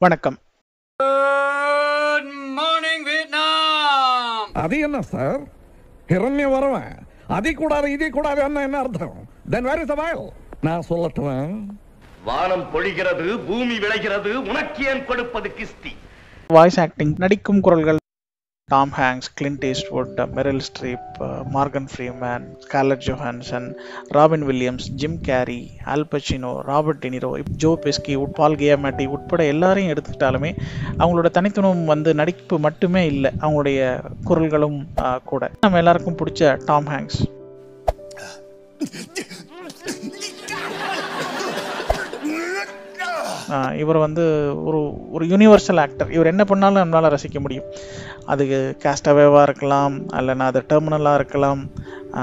[0.00, 0.36] வணக்கம்.
[1.00, 4.44] Good morning, Vietnam!
[4.62, 5.40] அது என்ன சார்
[6.10, 6.94] ஹிரண்ய வரவன்.
[7.36, 9.18] அதி கூடாது இதி கூடாது என்ன என்ன அர்த்தம்?
[9.50, 10.24] தென் வேர் இஸ் வயல்
[10.60, 11.36] நான் சொல்லட்டுமா?
[12.24, 15.92] வானம் பொழிகிறது பூமி விளைகிறது உனக்கு ஏன் கொடுப்பது கிஸ்தி?
[16.48, 17.99] வாய்ஸ் ஆக்டிங் நடிக்கும் குரல்கள்
[18.72, 21.16] Tom Hanks Clint Eastwood Meryl Streep
[21.54, 23.66] Morgan Freeman Scarlett Johansson
[24.16, 25.60] Robin Williams Jim Carrey
[25.92, 27.30] Al Pacino Robert De Niro
[27.64, 30.52] Joe Pesci Utpal Giamatti உட்பட எல்லாரையும் எடுத்துக்கிட்டாலுமே
[31.00, 33.80] அவங்களோட தனித்துவம் வந்து நடிப்பு மட்டுமே இல்லை அவங்களுடைய
[34.30, 34.80] குரல்களும்
[35.32, 35.50] கூட.
[35.64, 37.20] நம்ம எல்லாருக்கும் பிடிச்ச டாம் ஹேங்ஸ்
[43.80, 44.24] இவர் வந்து
[44.68, 44.80] ஒரு
[45.16, 47.66] ஒரு யூனிவர்சல் ஆக்டர் இவர் என்ன பண்ணாலும் நம்மளால் ரசிக்க முடியும்.
[48.32, 48.44] அது
[48.82, 51.62] கேஸ்டவேவாக இருக்கலாம் இல்லைன்னா அது டெர்மினலாக இருக்கலாம்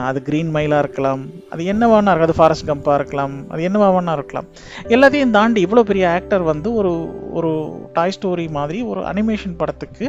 [0.08, 1.22] அது க்ரீன் மைலாக இருக்கலாம்
[1.54, 4.48] அது என்னவானா இருக்கும் அது ஃபாரஸ்ட் கம்பாக இருக்கலாம் அது என்னவானா இருக்கலாம்.
[4.96, 6.92] எல்லாத்தையும் தாண்டி இவ்வளோ பெரிய ஆக்டர் வந்து ஒரு
[7.38, 7.52] ஒரு
[7.96, 10.06] டாய் ஸ்டோரி மாதிரி ஒரு அனிமேஷன் படத்துக்கு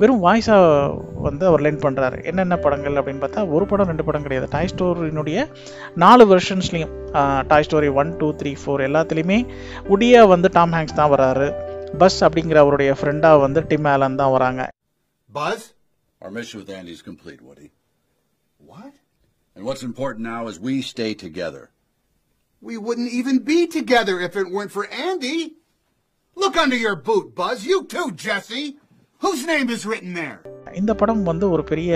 [0.00, 0.98] வெறும் வாய்ஸாக
[1.28, 4.48] வந்து அவர் லேர்ன் பண்ணுறாரு என்னென்ன படங்கள் அப்படின்னு பார்த்தா ஒரு படம் ரெண்டு படம் கிடையாது.
[4.56, 5.46] டாய் ஸ்டோரியினுடைய
[6.04, 6.94] நாலு வெர்ஷன்ஸ்லேயும்
[7.52, 9.40] toy story one two three four எல்லாத்துலேயுமே
[9.96, 11.48] உடியா வந்து டாம் ஹேங்க்ஸ் தான் வராரு
[12.02, 14.62] பஸ் அப்படிங்கிற அவருடைய ஃப்ரெண்டாக வந்து டிம் ஆலன் தான் வராங்க.
[15.32, 15.60] Buzz?
[16.22, 17.68] Our mission with Andy is complete, Woody.
[18.60, 18.92] What?
[19.56, 21.70] And what's important now is we stay together.
[22.62, 25.38] We wouldn't even be together if it weren't for Andy.
[26.36, 27.66] Look under your boot, Buzz.
[27.66, 28.76] You too, Jesse.
[29.22, 30.38] Whose name is written there?
[30.80, 31.92] இந்த படம் வந்து ஒரு பெரிய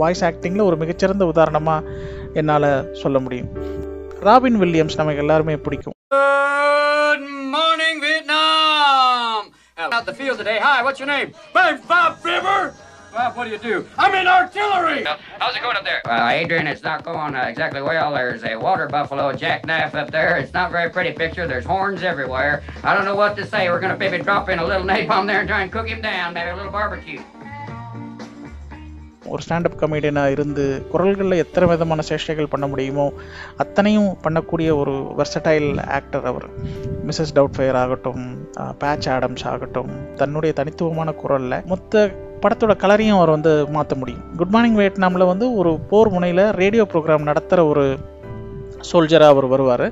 [0.00, 1.92] voice ஆக்டிங்கில் ஒரு மிகச்சிறந்த உதாரணமாக
[2.40, 2.70] என்னால்
[3.02, 3.50] சொல்ல முடியும்
[4.26, 5.96] ராபின் வில்லியம்ஸ் நமக்கு எல்லாருமே பிடிக்கும்
[9.88, 10.00] Vietnam!
[10.00, 10.58] Out the field today.
[10.60, 11.32] Hi, what's your name?
[11.54, 12.74] My Name's Bob Fibber.
[13.12, 13.88] Bob, what do you do?
[13.96, 15.04] I'm in artillery.
[15.38, 16.06] How's it going up there?
[16.06, 18.12] Uh, Adrian, it's not going uh, exactly well.
[18.12, 20.36] There's a water buffalo jackknife up there.
[20.36, 21.46] It's not a very pretty picture.
[21.46, 22.62] There's horns everywhere.
[22.84, 23.70] I don't know what to say.
[23.70, 26.02] We're going to maybe drop in a little napalm there and try and cook him
[26.02, 26.34] down.
[26.34, 27.22] Maybe a little barbecue.
[29.28, 33.06] ஒரு stand up கமெடியனாக இருந்து குரல்களில் எத்தனை விதமான சேஷ்டைகள் பண்ண முடியுமோ
[33.56, 36.46] அத்தனையும் பண்ணக்கூடிய ஒரு வெர்சடைல் ஆக்டர் அவர்
[37.06, 38.22] மிஸ்ஸஸ் டவுட்ஃபயர் ஆகட்டும்
[38.78, 42.06] பேட்ச் ஆடம்ஸ் ஆகட்டும் தன்னுடைய தனித்துவமான குரலில் மொத்த
[42.42, 47.28] படத்தோட கலரையும் அவர் வந்து மாற்ற முடியும் குட் மார்னிங் வியட்நாமில் வந்து ஒரு போர் முனையில் ரேடியோ ப்ரோக்ராம்
[47.30, 47.84] நடத்துகிற ஒரு
[48.88, 49.86] சோல்ஜராக அவர் வருவார்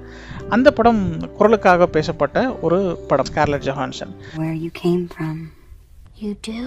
[0.49, 1.01] அந்த படம்
[1.39, 5.35] குரலுக்காக பேசப்பட்ட ஒரு படம் Scarlett Johansson where you came from.
[6.17, 6.61] You do?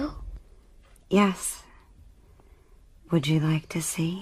[1.10, 1.38] Yes.
[3.12, 4.12] Would you like to see?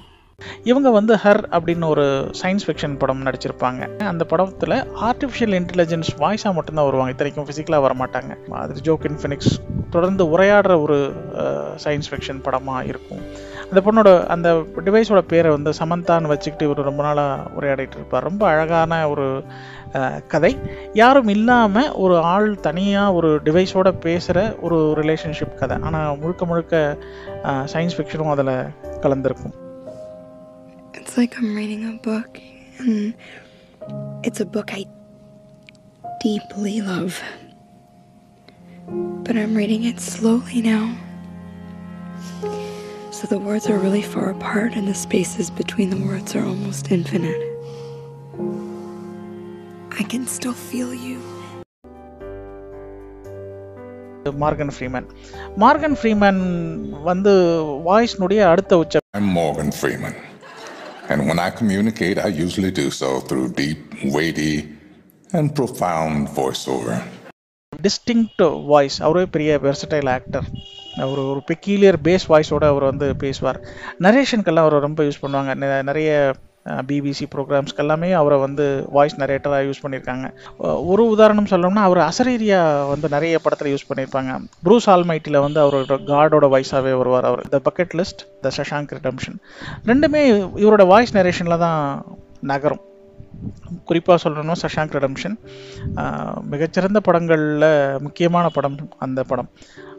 [0.70, 2.04] இவங்க வந்து ஹர் அப்படின்னு ஒரு
[2.40, 3.80] சயின்ஸ் ஃபிக்ஷன் படம் நடிச்சிருப்பாங்க.
[4.12, 4.74] அந்த படத்தில்
[5.08, 7.12] ஆர்டிஃபிஷியல் இன்டெலிஜென்ஸ் வாய்ஸாக மட்டும்தான் வருவாங்க.
[7.14, 8.32] இத்தனைக்கும் ஃபிசிக்கலாக வர மாட்டாங்க
[8.62, 9.52] அது ஜோக்கின் ஃபினிக்ஸ்
[9.90, 10.98] தொடர்ந்து உரையாடுற ஒரு
[11.84, 13.22] சயின்ஸ் ஃபிக்ஷன் படமாக இருக்கும்.
[13.70, 14.48] அந்த பொண்ணோட அந்த
[14.86, 19.26] டிவைஸோட பேரை வந்து சமந்தான்னு வச்சுக்கிட்டு இவர் ரொம்ப நாளாக உரையாடிட்டு இருப்பார் ரொம்ப அழகான ஒரு
[20.26, 20.52] கதை
[20.92, 26.74] யாரும் இல்லாமல் ஒரு ஆள் தனியாக ஒரு டிவைஸோட பேசுகிற ஒரு ரிலேஷன்ஷிப் கதை ஆனால் முழுக்க முழுக்க
[27.74, 28.54] சயின்ஸ் ஃபிக்ஷனும் அதில்
[29.04, 29.56] கலந்துருக்கும்
[30.98, 32.30] It's like I'm reading a book,
[32.80, 33.14] and
[34.22, 34.84] it's a book I
[36.20, 37.14] deeply love.
[39.24, 40.82] But I'm reading it slowly now.
[43.17, 46.91] So the words are really far apart, and the spaces between the words are almost
[46.91, 47.41] infinite.
[49.91, 51.19] I can still feel you.
[54.43, 55.07] Morgan Freeman
[55.61, 56.39] Morgan Freeman
[57.09, 57.33] வந்து
[57.87, 60.13] வாய்ஸ்னுடைய அடுத்த உச்ச I'm Morgan Freeman.
[61.11, 63.81] And when I communicate, I usually do so through deep,
[64.15, 64.53] weighty,
[65.37, 66.95] and profound voiceover.
[67.85, 70.47] Distinct voice அவரே பெரிய versatile actor
[71.04, 73.58] அவர் ஒரு பெக்கீலியர் base வாய்ஸோடு அவர் வந்து பேசுவார்.
[74.06, 75.54] நரேஷனுக்கெல்லாம் அவர் ரொம்ப யூஸ் பண்ணுவாங்க.
[75.90, 76.10] நிறைய
[76.88, 78.64] பிபிசி ப்ரோக்ராம்ஸ்க்கு எல்லாமே அவரை வந்து
[78.96, 80.26] வாய்ஸ் நரேட்டராக யூஸ் பண்ணியிருக்காங்க
[80.92, 82.58] ஒரு உதாரணம் சொல்லணும்னா அவர் அசரீரியா
[82.90, 84.32] வந்து நிறைய படத்தில் யூஸ் பண்ணியிருப்பாங்க
[84.66, 87.42] ப்ரூஸ் ஆல்மைட்டியில் வந்து அவரோட காடோட வாய்ஸாகவே வருவார் அவர்.
[87.54, 89.38] The bucket list the Shawshank Redemption
[89.90, 90.22] ரெண்டுமே
[90.64, 91.80] இவரோட வாய்ஸ் நரேஷனில் தான்
[92.52, 92.84] நகரும்.
[93.88, 95.36] குறிப்பாக சொல்லணும்னா சஷாங்க் ரிடம்ஷன்
[96.52, 97.68] மிகச்சிறந்த படங்களில்
[98.06, 99.50] முக்கியமான படம் அந்த படம்.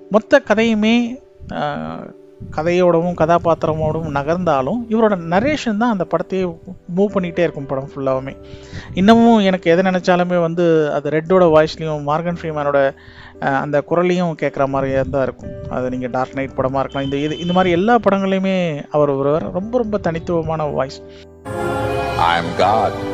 [0.10, 0.96] மொத்த கதையுமே
[2.56, 6.44] கதையோடவும் கதாபாத்திரமோடவும் நகர்ந்தாலும் இவரோட நரேஷன் தான் அந்த படத்தையே
[6.98, 8.34] மூவ் பண்ணிகிட்டே இருக்கும் படம் ஃபுல்லாகவுமே
[8.94, 12.80] இன்னமும் எனக்கு எதை நினச்சாலுமே வந்து அது ரெட்டோட வாய்ஸ்லேயும் மார்கன் ஃப்ரீமேனோட
[13.64, 15.54] அந்த குரலையும் கேட்குற மாதிரியே தான் இருக்கும்.
[15.70, 17.08] அது நீங்கள் டார்க் நைட் படமாக இருக்கலாம்.
[17.10, 18.58] இந்த இது இந்த மாதிரி எல்லா படங்களையுமே
[18.90, 21.00] அவர் ஒருவர் ரொம்ப ரொம்ப தனித்துவமான வாய்ஸ்
[22.32, 23.09] I'm காட்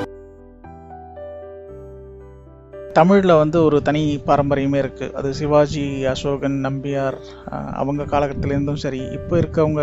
[2.98, 7.18] தமிழில் வந்து ஒரு தனி பாரம்பரியமே இருக்குது அது சிவாஜி அசோகன் நம்பியார்
[7.80, 9.82] அவங்க காலகட்டத்திலேருந்தும் சரி இப்போ இருக்கவங்க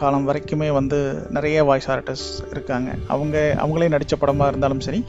[0.00, 0.98] காலம் வரைக்குமே வந்து
[1.36, 2.90] நிறைய வாய்ஸ் ஆர்டிஸ்ட் இருக்காங்க.
[3.14, 5.00] அவங்க அவங்களே நடித்த படமாக இருந்தாலும் சரி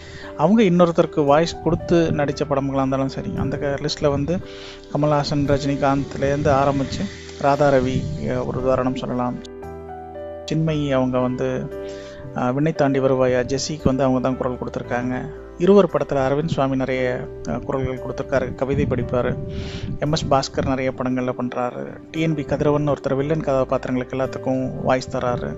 [0.44, 4.36] அவங்க இன்னொருத்தருக்கு வாய்ஸ் கொடுத்து நடித்த படங்களாக இருந்தாலும் சரி அந்த லிஸ்ட்டில் வந்து
[4.94, 7.06] கமல்ஹாசன் ரஜினிகாந்த்லேருந்து ஆரம்பித்து
[7.46, 7.98] ராதா ரவி
[8.48, 9.38] ஒரு உதாரணம் சொல்லலாம்.
[10.52, 11.50] சின்மயி அவங்க வந்து
[12.56, 13.42] விண்ணை தாண்டி வருவாயா?
[13.52, 15.16] ஜெஸ்ஸிக்கு வந்து அவங்க தான் குரல் கொடுத்துருக்காங்க.
[15.64, 17.04] இருவர் படத்தில் அரவிந்த் சுவாமி நிறைய
[17.66, 19.32] குரல்கள் கொடுத்துருக்காரு கவிதை படிப்பார்.
[20.06, 25.52] எம்எஸ் பாஸ்கர் நிறைய படங்களில் பண்ணுறாரு டிஎன்பி கதிரவன் ஒருத்தர் வில்லன் கதாபாத்திரங்களுக்கு எல்லாத்துக்கும் வாய்ஸ் தராரு.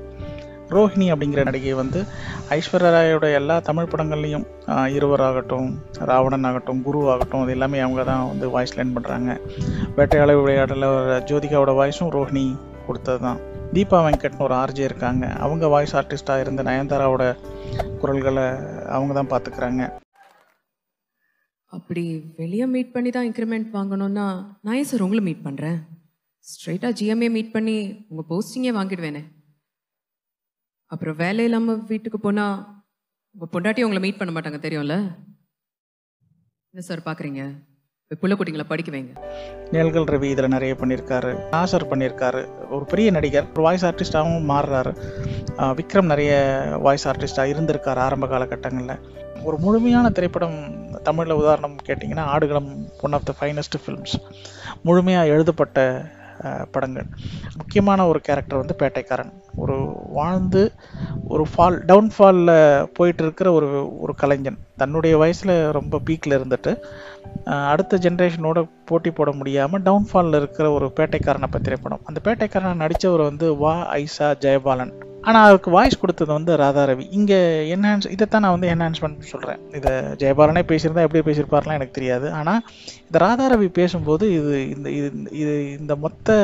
[0.75, 1.99] ரோஹிணி அப்படிங்கிற நடிகை வந்து
[2.57, 5.69] ஐஸ்வர்யா ராயோட எல்லா தமிழ் படங்கள்லையும் இருவராகட்டும் இருவர் ஆகட்டும்
[6.09, 9.39] ராவணன் ஆகட்டும் குரு ஆகட்டும் அது எல்லாமே அவங்க தான் வந்து வாய்ஸ் லேர்ன் பண்ணுறாங்க
[9.95, 10.87] வேட்டையாள விளையாடல
[11.31, 12.45] ஜோதிகாவோட வாய்ஸும் ரோஹிணி
[12.87, 13.41] கொடுத்தது தான்
[13.75, 15.25] தீபா வெங்கட்னு ஒரு ஆர்ஜே இருக்காங்க.
[15.43, 17.25] அவங்க வாய்ஸ் ஆர்டிஸ்டாக இருந்த நயன்தாராவோட
[18.01, 18.45] குரல்களை
[18.95, 19.81] அவங்க தான் பார்த்துக்கிறாங்க.
[21.77, 22.03] அப்படி
[22.39, 24.25] வெளியே மீட் பண்ணி தான் இன்க்ரிமெண்ட் வாங்கணும்னா
[24.63, 25.79] நான் ஏன் சார் உங்களை மீட் பண்ணுறேன்
[26.45, 27.77] ஸ்ட்ரைட்டாக ஜிஎம்ஏ மீட் பண்ணி
[28.09, 29.23] உங்கள் போஸ்டிங்கே வாங்கிடுவேனே.
[30.91, 32.57] அப்புறம் வேலை இல்லாமல் வீட்டுக்கு போனால்
[33.35, 34.97] உங்கள் பொண்டாட்டி உங்களை மீட் பண்ண மாட்டாங்க தெரியும்ல?
[36.73, 37.43] என்ன சார் பார்க்குறீங்க
[38.19, 39.13] புள்ள படிக்க வைங்க.
[39.71, 41.37] நேல்கள் ரவி இதில் நிறைய பண்ணியிருக்காரு.
[41.51, 42.47] நாசர் பண்ணியிருக்காரு.
[42.69, 43.45] ஒரு பெரிய நடிகர்.
[43.53, 44.95] ஒரு வாய்ஸ் ஆர்டிஸ்டாகவும் மாறுறாரு.
[45.57, 48.99] விக்ரம் நிறைய வாய்ஸ் ஆர்டிஸ்டாக இருந்திருக்கார் ஆரம்ப காலகட்டங்களில்.
[49.43, 54.15] ஒரு முழுமையான திரைப்படம் தமிழில் உதாரணம் கேட்டிங்கன்னா Aadukalam one of the finest films
[54.83, 56.05] முழுமையாக எழுதப்பட்ட
[56.71, 57.07] படங்கள்.
[57.57, 59.31] முக்கியமான ஒரு கேரக்டர் வந்து பேட்டைக்காரன்.
[59.63, 59.77] ஒரு
[60.17, 60.63] வாழ்ந்து
[61.27, 62.53] ஒரு ஃபால் டவுன்ஃபாலில்
[62.93, 64.59] போயிட்டு இருக்கிற ஒரு ஒரு கலைஞன்.
[64.77, 66.73] தன்னுடைய வயசில் ரொம்ப பீக்கில் இருந்துட்டு
[67.73, 72.05] அடுத்த ஜென்ரேஷனோட போட்டி போட முடியாமல் டவுன்ஃபாலில் இருக்கிற ஒரு பேட்டைக்காரனை பற்றி படம்.
[72.05, 74.93] அந்த பேட்டைக்காரனை நடித்தவர் வந்து வா ஐசா ஜெயபாலன்.
[75.27, 77.05] ஆனால் அதுக்கு வாய்ஸ் கொடுத்தது வந்து ராதா ரவி.
[77.17, 77.39] இங்கே
[77.75, 79.91] என்ஹான்ஸ் இதைத்தான் நான் வந்து என்ஹான்ஸ்மெண்ட் சொல்கிறேன் இதை
[80.21, 82.27] ஜெயபாலனே பேசியிருந்தா எப்படி பேசியிருப்பார்லாம் எனக்கு தெரியாது.
[82.39, 82.61] ஆனால்
[83.05, 85.09] இந்த ராதா ரவி பேசும்போது இது இந்த இது
[85.41, 86.37] இது இந்த மொத்த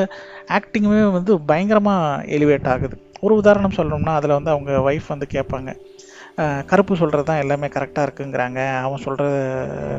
[0.58, 2.98] ஆக்டிங்குமே வந்து பயங்கரமாக எலிவேட் ஆகுது.
[3.20, 5.72] ஒரு உதாரணம் சொல்லணும்னா அதில் வந்து அவங்க ஒய்ஃப் வந்து கேட்பாங்க
[6.70, 8.60] கருப்பு சொல்கிறது தான் எல்லாமே கரெக்டாக இருக்குங்கிறாங்க.
[8.84, 9.24] அவன் சொல்கிற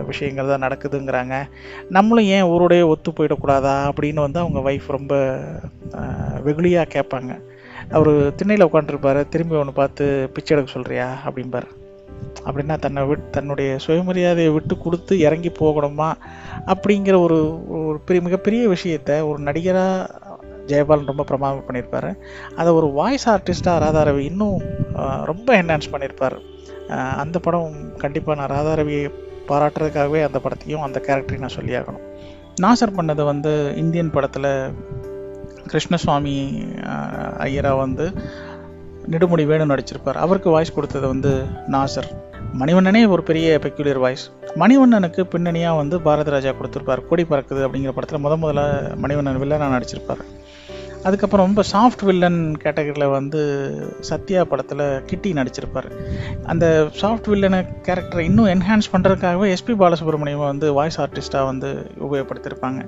[0.09, 1.35] விஷயங்கள் தான் நடக்குதுங்கிறாங்க.
[1.95, 3.73] நம்மளும் ஏன் ஊரோடய ஒத்து போயிடக்கூடாதா?
[3.89, 5.13] அப்படின்னு வந்து அவங்க ஒய்ஃப் ரொம்ப
[6.47, 7.33] வெகுளியாக கேட்பாங்க.
[7.97, 11.67] அவர் திண்ணையில் உட்காந்துருப்பார் திரும்பி ஒன்று பார்த்து பிச்சை எடுக்க சொல்கிறியா அப்படிம்பார்.
[12.47, 16.09] அப்படின்னா தன்னை விட் தன்னுடைய சுயமரியாதையை விட்டு கொடுத்து இறங்கி போகணுமா?
[16.73, 17.37] அப்படிங்கிற ஒரு
[17.87, 20.27] ஒரு பெரிய மிகப்பெரிய விஷயத்த ஒரு நடிகராக
[20.71, 22.11] ஜெயபாலன் ரொம்ப பிரமாதம் பண்ணியிருப்பாரு.
[22.55, 24.59] அதை ஒரு வாய்ஸ் ஆர்டிஸ்ட்டாக ராதாரவி இன்னும்
[25.31, 26.37] ரொம்ப என்ஹான்ஸ் பண்ணியிருப்பார்.
[27.23, 29.03] அந்த படம் கண்டிப்பாக நான் ராதாரவியை
[29.47, 32.05] பாராட்டுறதுக்காகவே அந்த படத்தையும் அந்த கேரக்டரையும் நான் சொல்லியாகணும்.
[32.63, 34.51] நாசர் பண்ணது வந்து இந்தியன் படத்தில்
[35.71, 36.35] கிருஷ்ணசுவாமி
[37.47, 38.05] ஐயரா வந்து
[39.13, 40.17] நெடுமுடி வேணு நடிச்சிருப்பார்.
[40.25, 41.31] அவருக்கு வாய்ஸ் கொடுத்தது வந்து
[41.75, 42.09] நாசர்.
[42.59, 44.25] மணிவண்ணனே ஒரு பெரிய பெக்யூலியர் வாய்ஸ்
[44.61, 47.01] மணிவண்ணனுக்கு பின்னணியாக வந்து பாரத ராஜா கொடுத்துருப்பார்.
[47.09, 48.61] கொடி பறக்குது அப்படிங்கிற படத்தில் முத முதல்ல
[49.03, 50.23] மணிவண்ணன் வில்லனாக நடிச்சிருப்பார்.
[51.07, 53.41] அதுக்கப்புறம் ரொம்ப சாஃப்ட் வில்லன் கேட்டகரியில் வந்து
[54.09, 55.87] சத்யா படத்தில் கிட்டி நடிச்சிருப்பார்.
[56.51, 56.65] அந்த
[57.01, 61.69] சாஃப்ட் வில்லனை கேரக்டரை இன்னும் என்ஹான்ஸ் பண்ணுறதுக்காகவே எஸ்பி பாலசுப்ரமணியம் வந்து வாய்ஸ் ஆர்டிஸ்ட்டாக வந்து
[62.07, 62.81] உபயோகப்படுத்தியிருப்பாங்க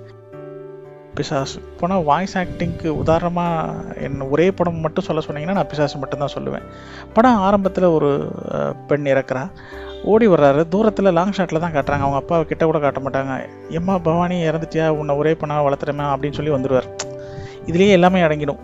[1.16, 1.60] பிசாசு.
[1.80, 6.66] போனால் வாய்ஸ் ஆக்டிங்க்கு உதாரணமாக என் ஒரே படம் மட்டும் சொல்ல சொன்னீங்கன்னா நான் பிசாசு மட்டும்தான் சொல்லுவேன்.
[7.14, 8.10] படம் ஆரம்பத்தில் ஒரு
[8.88, 9.44] பெண் இறக்குறா.
[10.12, 10.62] ஓடி வர்றாரு.
[10.74, 12.06] தூரத்தில் லாங் ஷாட்டில் தான் காட்டுறாங்க.
[12.06, 13.34] அவங்க அப்பாவை கிட்ட கூட காட்ட மாட்டாங்க.
[13.80, 14.88] எம்மா பவானி இறந்துட்டியா?
[15.02, 16.90] உன்னை ஒரே பண்ணா வளர்த்துறமே அப்படின்னு சொல்லி வந்துடுவார்
[17.70, 18.62] இதுலேயே எல்லாமே அடங்கிடும்.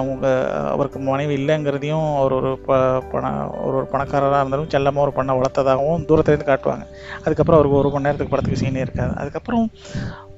[0.00, 0.26] அவங்க
[0.72, 2.76] அவருக்கு மனைவி இல்லைங்கிறதையும் அவர் ஒரு ப
[3.12, 3.32] பண
[3.64, 6.84] ஒரு ஒரு பணக்காரராக இருந்தாலும் செல்லமாக ஒரு பண்ணை வளர்த்ததாகவும் தூரத்துலேருந்து காட்டுவாங்க.
[7.24, 9.12] அதுக்கப்புறம் அவருக்கு ஒரு மணி நேரத்துக்கு படத்துக்கு சீனே இருக்காது.
[9.22, 9.66] அதுக்கப்புறம்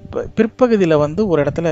[0.05, 1.69] இப்போ பிற்பகுதியில் வந்து ஒரு இடத்துல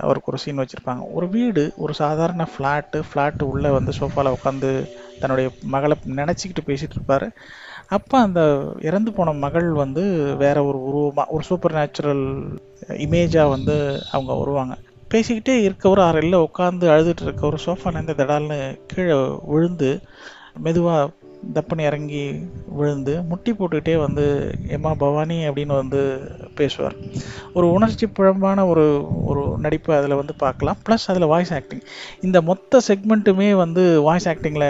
[0.00, 1.02] அவருக்கு ஒரு சீன் வச்சுருப்பாங்க.
[1.12, 4.70] ஒரு வீடு ஒரு சாதாரண ஃப்ளாட்டு ஃப்ளாட்டு உள்ளே வந்து சோஃபாவில் உட்காந்து
[5.20, 7.26] தன்னுடைய மகளை நினச்சிக்கிட்டு பேசிகிட்டு இருப்பார்.
[7.88, 8.40] அப்போ அந்த
[8.80, 10.02] இறந்து போன மகள் வந்து
[10.36, 12.24] வேற ஒரு உருவமாக ஒரு சூப்பர் நேச்சுரல்
[13.06, 13.76] இமேஜாக வந்து
[14.12, 14.74] அவங்க வருவாங்க.
[15.10, 19.16] பேசிக்கிட்டே இருக்கவர் அறையில் உட்காந்து அழுதுட்டு இருக்கவர் சோஃபாலேருந்து திடால்னு கீழே
[19.52, 19.90] விழுந்து
[20.56, 21.02] மெதுவாக
[21.54, 22.22] தப்புன்னு இறங்கி
[22.78, 24.24] விழுந்து முட்டி போட்டுக்கிட்டே வந்து
[24.76, 26.00] எம்மா பவானி அப்படின்னு வந்து
[26.58, 26.96] பேசுவார்.
[27.54, 28.84] ஒரு உணர்ச்சி புழம்பான ஒரு
[29.30, 30.80] ஒரு நடிப்பை அதில் வந்து பார்க்கலாம்.
[30.86, 31.84] ப்ளஸ் அதில் வாய்ஸ் ஆக்டிங்
[32.20, 34.68] இந்த மொத்த செக்மெண்ட்டுமே வந்து வாய்ஸ் ஆக்டிங்கில்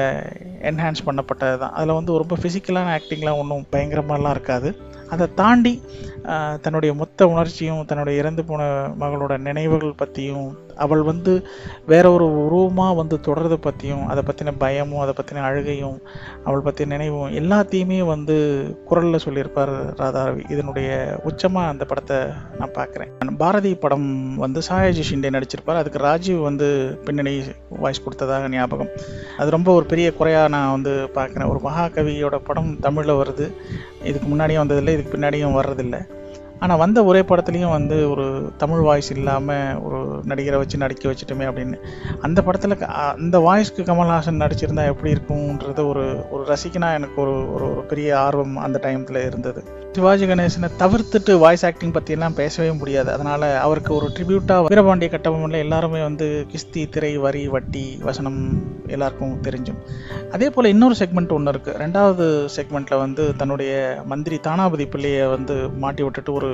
[0.71, 4.71] என்ஹான்ஸ் பண்ணப்பட்டது தான் அதில் வந்து ரொம்ப ஃபிசிக்கலான ஆக்டிங்லாம் ஒன்றும் பயங்கரமாலாம் இருக்காது.
[5.15, 5.75] அதை தாண்டி
[6.65, 8.63] தன்னுடைய மொத்த உணர்ச்சியும் தன்னுடைய இறந்து போன
[9.01, 10.49] மகளோட நினைவுகள் பற்றியும்
[10.85, 11.33] அவள் வந்து
[11.93, 15.99] வேற ஒரு உருவமாக வந்து தொடர்றதை பற்றியும் அதை பற்றின பயமும் அதை பற்றின அழுகையும்
[16.49, 18.37] அவள் பற்றின நினைவும் எல்லாத்தையுமே வந்து
[18.89, 19.73] குரலில் சொல்லியிருப்பார்
[20.03, 20.43] ராதாரவி.
[20.55, 20.91] இதனுடைய
[21.31, 22.19] உச்சமாக அந்த படத்தை
[22.61, 23.11] நான் பார்க்குறேன்.
[23.43, 24.09] பாரதி படம்
[24.45, 25.81] வந்து சாயாஜி ஷிண்டே நடிச்சிருப்பார்.
[25.83, 26.69] அதுக்கு ராஜீவ் வந்து
[27.05, 27.35] பின்னணி
[27.83, 28.93] வாய்ஸ் கொடுத்ததாக ஞாபகம்.
[29.41, 31.51] அது ரொம்ப ஒரு பெரிய குறையாக நான் வந்து பார்க்குறேன்.
[31.53, 33.49] ஒரு மகாகவியோட படம் தமிழில் வருது.
[34.11, 36.01] இதுக்கு முன்னாடியும் வந்ததில்லை இதுக்கு பின்னாடியும் வர்றதில்லை.
[36.65, 38.27] ஆனால் வந்த ஒரே படத்துலையும் வந்து ஒரு
[38.63, 40.01] தமிழ் வாய்ஸ் இல்லாமல் ஒரு
[40.31, 41.77] நடிகரை வச்சு நடிக்க வச்சுட்டோமே அப்படின்னு.
[42.27, 42.77] அந்த படத்தில்
[43.17, 48.57] அந்த வாய்ஸ்க்கு கமல்ஹாசன் நடிச்சிருந்தா எப்படி இருக்கும்ன்றது ஒரு ஒரு ரசிக்கனா எனக்கு ஒரு ஒரு ஒரு பெரிய ஆர்வம்
[48.67, 49.63] அந்த டைமில் இருந்தது.
[49.95, 53.09] சிவாஜி கணேசனை தவிர்த்துட்டு வாய்ஸ் ஆக்டிங் பற்றியெல்லாம் பேசவே முடியாது.
[53.15, 58.39] அதனால் அவருக்கு ஒரு ட்ரிபியூட்டாக வீரபாண்டிய கட்டபொம்மனில் எல்லாருமே வந்து கிஸ்தி திரை வரி வட்டி வசனம்
[58.95, 59.81] எல்லாருக்கும் தெரிஞ்சும்.
[60.37, 62.27] அதே போல் இன்னொரு செக்மெண்ட் ஒன்று இருக்குது ரெண்டாவது
[62.57, 63.73] செக்மெண்ட்டில் வந்து தன்னுடைய
[64.13, 66.50] மந்திரி தானாபதி பிள்ளையை வந்து மாட்டி விட்டுட்டு ஒரு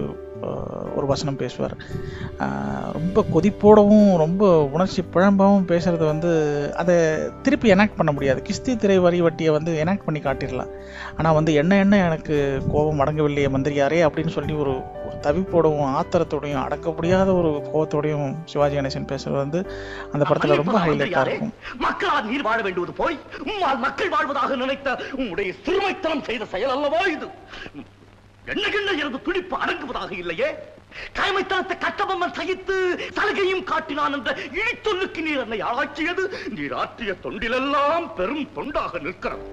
[0.97, 1.75] ஒரு வசனம் பேசுவார்.
[2.97, 4.43] ரொம்ப கொதிப்போடவும் ரொம்ப
[4.75, 6.31] உணர்ச்சி பிழம்பாகவும் பேசுறது வந்து
[6.81, 6.97] அதை
[7.45, 8.41] திருப்பி எனாக்ட் பண்ண முடியாது.
[8.49, 10.73] கிஸ்தி திரை வரி வட்டியை வந்து எனாக்ட் பண்ணி காட்டிடலாம்.
[11.17, 12.37] ஆனால் வந்து என்ன என்ன எனக்கு
[12.75, 14.75] கோபம் அடங்கவில்லையே மந்திரியாரே அப்படின்னு சொல்லி ஒரு
[15.26, 19.61] தவிப்போடவும் ஆத்திரத்தோடையும் அடக்க முடியாத ஒரு கோபத்தோடையும் சிவாஜி கணேசன் பேசுறது வந்து
[20.12, 21.53] அந்த படத்தில் ரொம்ப ஹைலைட்டாக இருக்கும்.
[21.87, 23.19] மக்களால் நீர் வாழ வேண்டுவது போய்
[23.87, 27.29] மக்கள் வாழ்வதாக நினைத்த உம்முடைய சிறுமைத்தனம் செய்த செயல் அல்லவா இது?
[28.47, 30.47] என்ன எனது துடிப்பு அடங்குவதாக இல்லையே.
[31.15, 32.75] கைமைத்தனத்தை கட்டபொம்மன் சகித்து
[33.15, 39.45] சலுகையும் காட்டினான் என்ற இழிச்சொல்லுக்கு நீர் என்னை ஆட்சியது நீர் ஆற்றிய தொண்டிலெல்லாம் பெரும் தொண்டாக நிற்கிறது.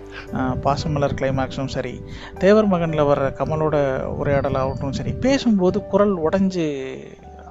[0.62, 2.01] பாசமலர் கிளைமேக்ஸும் சரி
[2.38, 3.75] தேவர் மகனில் வர்ற கமலோட
[4.23, 6.67] உரையாடலாகட்டும் சரி பேசும்போது குரல் உடஞ்சு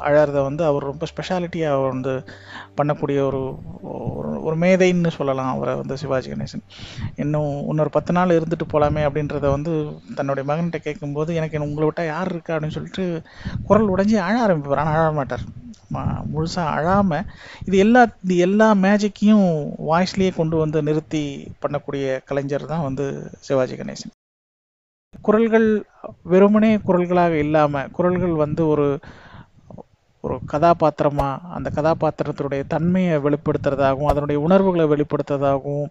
[0.00, 2.25] அழறத வந்து அவர் ரொம்ப ஸ்பெஷாலிட்டியாக வந்து
[2.76, 3.42] பண்ணக்கூடிய ஒரு
[3.82, 6.64] ஒரு- ஒரு மேதைன்னு சொல்லலாம் அவரை வந்து சிவாஜி கணேசன்.
[7.22, 9.72] இன்னும் இன்னொரு பத்து நாள் இருந்துட்டு போகலாமே அப்படின்றத வந்து
[10.18, 13.04] தன்னுடைய மகன்கிட்ட கேட்கும்போது எனக்கு உங்களை விட்டால் யார் இருக்கா அப்படின்னு சொல்லிட்டு
[13.68, 14.82] குரல் உடஞ்சி அழ ஆரம்பிப்பார்.
[14.84, 15.44] ஆனால் அழ மாட்டார்.
[16.32, 17.26] முழுசாக அழாமல்
[17.68, 19.49] இது எல்லா இது எல்லா மேஜிக்கையும்
[19.88, 21.22] வாய்ஸ்லேயே கொண்டு வந்து நிறுத்தி
[21.62, 23.06] பண்ணக்கூடிய கலைஞர் தான் வந்து
[23.49, 24.12] சிவாஜி கணேசன்.
[25.26, 25.66] குரல்கள்
[26.32, 28.87] வெறுமனே குரல்களாக இல்லாமல் குரல்கள் வந்து ஒரு
[30.26, 35.88] ஒரு கதாபாத்திரமாக அந்த கதாபாத்திரத்தினுடைய தன்மையை வெளிப்படுத்துறதாகவும் அதனுடைய உணர்வுகளை வெளிப்படுத்துறதாகவும்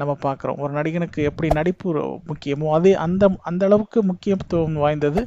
[0.00, 0.58] நம்ம பார்க்குறோம்.
[0.62, 5.20] ஒரு நடிகனுக்கு எப்படி நடிப்பு ஒரு முக்கியமோ அதே அந்த அந்த அளவுக்கு முக்கியத்துவம் வாய்ந்தது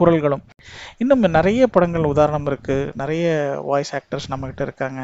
[0.00, 0.42] குரல்களும்.
[1.02, 3.28] இன்னும் நிறைய படங்கள் உதாரணம் இருக்குது நிறைய
[3.70, 5.00] வாய்ஸ் ஆக்டர்ஸ் நம்மக்கிட்ட இருக்காங்க.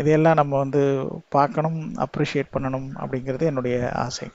[0.00, 0.82] இதையெல்லாம் நம்ம வந்து
[1.36, 4.28] பார்க்கணும் அப்ரிஷியேட் பண்ணணும் அப்படிங்கிறது என்னுடைய ஆசை.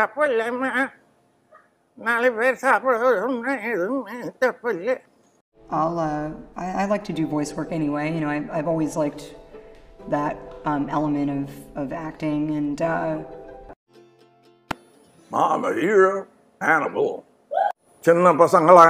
[0.00, 0.70] தப்பு இல்லைம்மா
[1.98, 4.96] நாலு பேர் சாப்பிடுறது எதுவுமே தப்பு இல்லை.
[5.71, 8.13] I'll, uh, I, I like to do voice work anyway.
[8.13, 9.35] You know, I, I've always liked
[10.09, 13.17] that um, element of, of acting, and uh,
[15.33, 16.25] I'm a hero,
[16.61, 17.09] animal.
[18.05, 18.85] சின்ன பசங்களா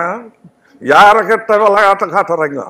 [0.81, 2.63] யார கிட்ட விளையாட்டு காட்டுறீங்க